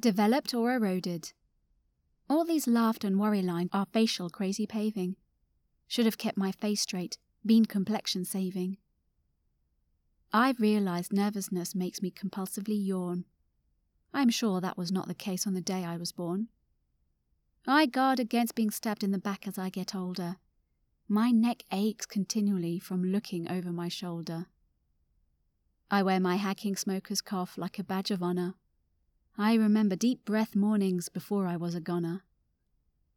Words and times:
Developed 0.00 0.54
or 0.54 0.72
eroded. 0.72 1.32
All 2.30 2.44
these 2.44 2.68
laughed 2.68 3.02
and 3.02 3.18
worry 3.18 3.42
lines 3.42 3.70
are 3.72 3.86
facial 3.92 4.30
crazy 4.30 4.64
paving. 4.64 5.16
Should 5.88 6.04
have 6.04 6.18
kept 6.18 6.38
my 6.38 6.52
face 6.52 6.82
straight, 6.82 7.18
been 7.44 7.64
complexion 7.64 8.24
saving. 8.24 8.76
I've 10.32 10.60
realized 10.60 11.12
nervousness 11.12 11.74
makes 11.74 12.00
me 12.00 12.12
compulsively 12.12 12.76
yawn. 12.76 13.24
I'm 14.14 14.28
sure 14.28 14.60
that 14.60 14.78
was 14.78 14.92
not 14.92 15.08
the 15.08 15.14
case 15.14 15.46
on 15.46 15.54
the 15.54 15.60
day 15.60 15.84
I 15.84 15.96
was 15.96 16.12
born. 16.12 16.48
I 17.66 17.86
guard 17.86 18.20
against 18.20 18.54
being 18.54 18.70
stabbed 18.70 19.02
in 19.02 19.10
the 19.10 19.18
back 19.18 19.48
as 19.48 19.58
I 19.58 19.68
get 19.68 19.96
older. 19.96 20.36
My 21.08 21.30
neck 21.32 21.64
aches 21.72 22.06
continually 22.06 22.78
from 22.78 23.02
looking 23.02 23.50
over 23.50 23.72
my 23.72 23.88
shoulder. 23.88 24.46
I 25.90 26.04
wear 26.04 26.20
my 26.20 26.36
hacking 26.36 26.76
smoker's 26.76 27.20
cough 27.20 27.58
like 27.58 27.78
a 27.78 27.84
badge 27.84 28.10
of 28.10 28.22
honour. 28.22 28.54
I 29.40 29.54
remember 29.54 29.94
deep 29.94 30.24
breath 30.24 30.56
mornings 30.56 31.08
before 31.08 31.46
I 31.46 31.56
was 31.56 31.76
a 31.76 31.80
goner. 31.80 32.22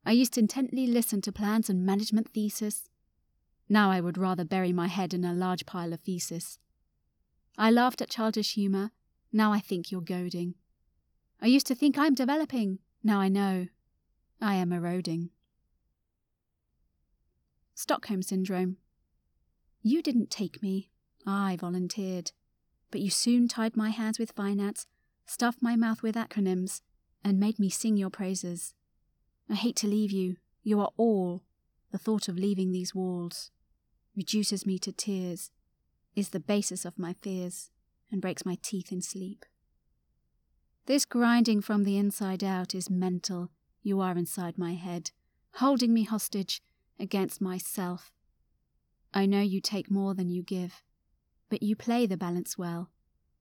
I 0.05 0.11
used 0.11 0.33
to 0.33 0.39
intently 0.39 0.85
listen 0.85 1.19
to 1.21 1.31
plans 1.31 1.67
and 1.67 1.83
management 1.83 2.29
thesis. 2.29 2.89
Now 3.67 3.89
I 3.89 4.01
would 4.01 4.19
rather 4.19 4.45
bury 4.45 4.71
my 4.71 4.85
head 4.85 5.15
in 5.15 5.25
a 5.25 5.33
large 5.33 5.65
pile 5.65 5.93
of 5.93 6.01
feces. 6.01 6.59
I 7.57 7.71
laughed 7.71 8.03
at 8.03 8.11
childish 8.11 8.53
humour, 8.53 8.91
now 9.33 9.51
I 9.51 9.59
think 9.59 9.91
you're 9.91 9.99
goading. 9.99 10.53
I 11.41 11.47
used 11.47 11.65
to 11.67 11.75
think 11.75 11.97
I'm 11.97 12.13
developing, 12.13 12.77
now 13.03 13.19
I 13.19 13.27
know 13.27 13.67
I 14.39 14.55
am 14.55 14.71
eroding. 14.71 15.31
Stockholm 17.73 18.21
Syndrome. 18.21 18.77
You 19.81 20.03
didn't 20.03 20.29
take 20.29 20.61
me, 20.61 20.91
I 21.25 21.57
volunteered, 21.59 22.31
but 22.91 23.01
you 23.01 23.09
soon 23.09 23.47
tied 23.47 23.75
my 23.75 23.89
hands 23.89 24.19
with 24.19 24.33
finance, 24.33 24.85
stuffed 25.31 25.61
my 25.61 25.77
mouth 25.77 26.03
with 26.03 26.15
acronyms, 26.15 26.81
and 27.23 27.39
made 27.39 27.57
me 27.57 27.69
sing 27.69 27.95
your 27.95 28.09
praises. 28.09 28.73
I 29.49 29.55
hate 29.55 29.77
to 29.77 29.87
leave 29.87 30.11
you, 30.11 30.35
you 30.61 30.81
are 30.81 30.91
all. 30.97 31.43
The 31.91 31.97
thought 31.97 32.27
of 32.27 32.37
leaving 32.37 32.71
these 32.71 32.93
walls 32.93 33.49
reduces 34.15 34.65
me 34.65 34.77
to 34.79 34.91
tears 34.91 35.51
is 36.15 36.29
the 36.29 36.39
basis 36.39 36.83
of 36.83 36.99
my 36.99 37.13
fears 37.21 37.69
and 38.11 38.21
breaks 38.21 38.45
my 38.45 38.57
teeth 38.61 38.91
in 38.91 39.01
sleep. 39.01 39.45
This 40.85 41.05
grinding 41.05 41.61
from 41.61 41.85
the 41.85 41.97
inside 41.97 42.43
out 42.43 42.75
is 42.75 42.89
mental. 42.89 43.51
You 43.83 44.01
are 44.01 44.17
inside 44.17 44.57
my 44.57 44.73
head, 44.73 45.11
holding 45.55 45.93
me 45.93 46.03
hostage 46.03 46.61
against 46.99 47.39
myself. 47.39 48.11
I 49.13 49.25
know 49.25 49.41
you 49.41 49.61
take 49.61 49.89
more 49.89 50.13
than 50.13 50.29
you 50.29 50.43
give, 50.43 50.81
but 51.49 51.63
you 51.63 51.77
play 51.77 52.05
the 52.05 52.17
balance 52.17 52.57
well, 52.57 52.89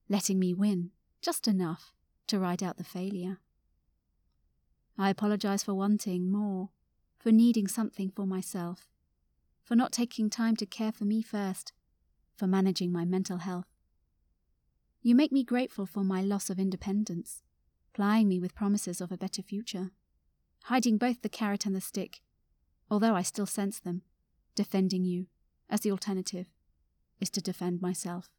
letting 0.08 0.38
me 0.38 0.54
win 0.54 0.92
just 1.20 1.46
enough 1.46 1.92
to 2.26 2.38
ride 2.38 2.62
out 2.62 2.76
the 2.76 2.84
failure. 2.84 3.38
I 4.96 5.10
apologize 5.10 5.62
for 5.62 5.74
wanting 5.74 6.30
more, 6.30 6.70
for 7.18 7.32
needing 7.32 7.68
something 7.68 8.10
for 8.10 8.26
myself, 8.26 8.88
for 9.62 9.74
not 9.74 9.92
taking 9.92 10.30
time 10.30 10.56
to 10.56 10.66
care 10.66 10.92
for 10.92 11.04
me 11.04 11.22
first 11.22 11.72
for 12.36 12.46
managing 12.46 12.90
my 12.90 13.04
mental 13.04 13.38
health. 13.38 13.66
You 15.02 15.14
make 15.14 15.30
me 15.30 15.44
grateful 15.44 15.86
for 15.86 16.02
my 16.02 16.22
loss 16.22 16.48
of 16.48 16.58
independence, 16.58 17.42
plying 17.92 18.28
me 18.28 18.40
with 18.40 18.54
promises 18.54 19.00
of 19.00 19.12
a 19.12 19.18
better 19.18 19.42
future, 19.42 19.90
hiding 20.64 20.96
both 20.96 21.20
the 21.20 21.28
carrot 21.28 21.66
and 21.66 21.76
the 21.76 21.80
stick, 21.80 22.20
although 22.90 23.14
I 23.14 23.22
still 23.22 23.46
sense 23.46 23.78
them, 23.78 24.02
defending 24.54 25.04
you, 25.04 25.26
as 25.68 25.80
the 25.80 25.90
alternative 25.90 26.46
is 27.20 27.28
to 27.30 27.42
defend 27.42 27.82
myself. 27.82 28.30